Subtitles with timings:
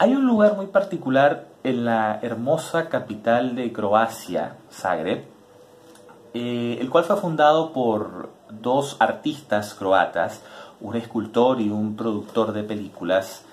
[0.00, 5.24] Hay un lugar muy particular en la hermosa capital de Croacia, Zagreb,
[6.34, 10.40] eh, el cual fue fundado por dos artistas croatas,
[10.80, 13.44] un escultor y un productor de películas,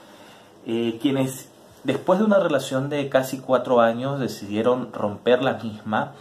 [0.68, 1.50] eh, quienes
[1.84, 6.12] después de una relación de casi cuatro años decidieron romper la misma,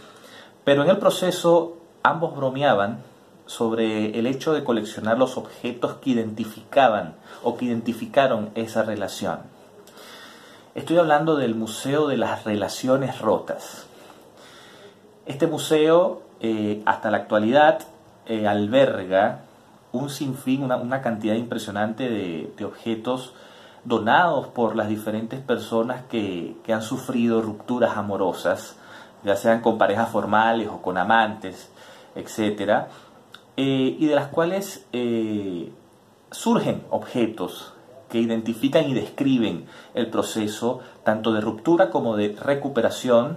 [0.63, 3.03] pero en el proceso ambos bromeaban
[3.45, 9.54] sobre el hecho de coleccionar los objetos que identificaban o que identificaron esa relación.
[10.75, 13.87] Estoy hablando del Museo de las Relaciones Rotas.
[15.25, 17.79] Este museo, eh, hasta la actualidad,
[18.25, 19.39] eh, alberga
[19.93, 23.33] un sinfín, una, cantidad impresionante de, objetos
[23.85, 28.75] donados por las diferentes personas que, han sufrido rupturas amorosas,
[29.23, 31.71] ya sean con parejas formales o con amantes,
[32.15, 32.87] etc.
[33.55, 34.85] Eh, y de las cuales
[36.31, 37.74] surgen objetos
[38.15, 43.35] que identifican y describen el proceso tanto de ruptura como de recuperación,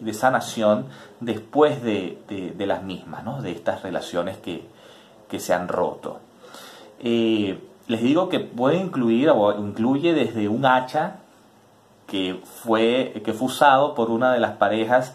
[0.00, 0.86] de sanación
[1.20, 4.64] después de, las mismas, de estas relaciones que,
[5.38, 6.20] se han roto.
[7.00, 11.16] Eh, les digo que puede incluir o incluye desde un hacha
[12.06, 15.14] que fue, que fue usado por una de las parejas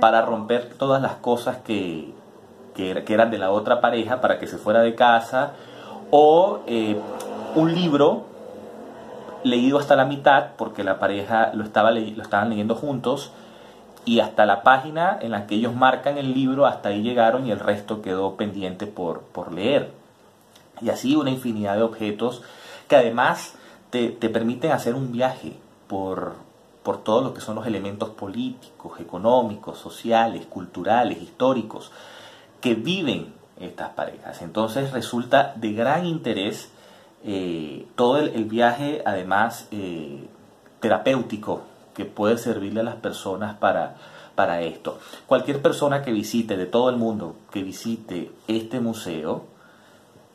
[0.00, 2.14] para romper todas las cosas que,
[2.76, 5.54] que, eran de la otra pareja para que se fuera de casa,
[6.12, 6.96] o eh,
[7.54, 8.26] un libro
[9.42, 13.32] leído hasta la mitad, porque la pareja lo, estaba lo estaban leyendo juntos,
[14.04, 17.50] y hasta la página en la que ellos marcan el libro, hasta ahí llegaron y
[17.50, 19.92] el resto quedó pendiente por, por leer.
[20.80, 22.42] Y así una infinidad de objetos
[22.88, 23.54] que además
[23.90, 26.34] te, te permiten hacer un viaje por,
[26.82, 31.92] por todo lo que son los elementos políticos, económicos, sociales, culturales, históricos,
[32.60, 34.40] que viven estas parejas.
[34.40, 36.70] Entonces resulta de gran interés
[37.22, 40.26] eh, todo el, viaje, además, eh,
[40.80, 41.62] terapéutico
[41.94, 43.96] que puede servirle a las personas para,
[44.34, 44.98] para esto.
[45.26, 49.44] Cualquier persona que visite, de todo el mundo, que visite este museo,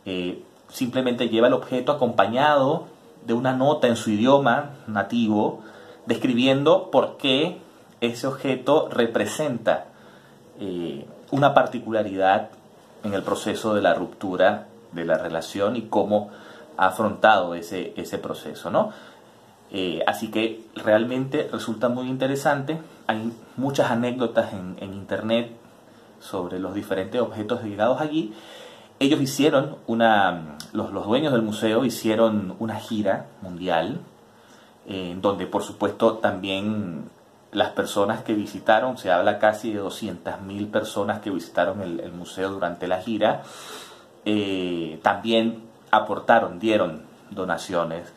[0.06, 2.88] eh, simplemente lleva el objeto acompañado
[3.26, 5.62] de una nota en su idioma nativo,
[6.06, 7.60] describiendo por qué
[8.02, 9.88] ese objeto representa
[11.32, 12.50] una particularidad
[13.04, 16.30] en el proceso de la ruptura de la relación y cómo
[16.78, 18.92] ha afrontado ese, ese proceso, ¿no?
[19.72, 22.80] Eh, así que realmente resulta muy interesante.
[23.08, 25.52] Hay muchas anécdotas en, internet
[26.20, 28.34] sobre los diferentes objetos llegados allí.
[29.00, 34.00] Ellos hicieron una, los, los dueños del museo hicieron una gira mundial,
[34.88, 37.10] en donde por supuesto también
[37.56, 42.88] las personas que visitaron, se habla casi de 200.000 personas que visitaron el, museo durante
[42.88, 43.44] la gira,
[44.26, 45.64] eh, también
[45.96, 48.14] aportaron, dieron donaciones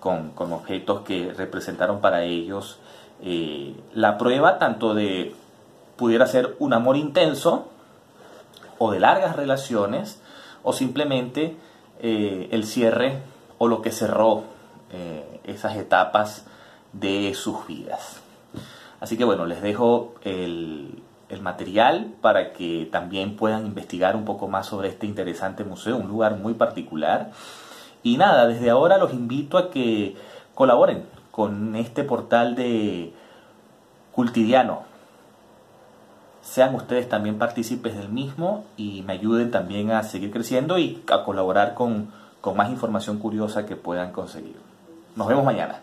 [0.00, 2.78] con, objetos que representaron para ellos
[3.20, 5.34] eh, la prueba tanto de
[5.96, 7.68] pudiera ser un amor intenso
[8.78, 10.22] o de largas relaciones
[10.62, 11.56] o simplemente
[12.00, 13.18] eh, el cierre
[13.58, 14.44] o lo que cerró
[14.92, 16.46] eh, esas etapas
[16.92, 18.20] de sus vidas.
[19.00, 24.48] Así que bueno, les dejo el, el material para que también puedan investigar un poco
[24.48, 27.30] más sobre este interesante museo, un lugar muy particular.
[28.02, 30.16] Y nada, desde ahora los invito a que
[30.54, 33.12] colaboren con este portal de
[34.12, 34.82] Cultidiano.
[36.40, 41.24] Sean ustedes también partícipes del mismo y me ayuden también a seguir creciendo y a
[41.24, 42.10] colaborar con,
[42.40, 44.56] con más información curiosa que puedan conseguir.
[45.14, 45.82] Nos vemos mañana.